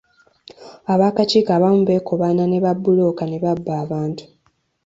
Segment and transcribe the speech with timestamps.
[0.93, 4.23] Ab'akakiiko abamu beekobaana ne babbulooka ne babba abantu.